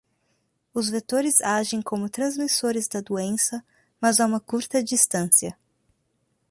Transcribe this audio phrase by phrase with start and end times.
[0.73, 3.63] Os vetores agem como transmissores da doença,
[4.01, 5.55] mas a uma curta distância.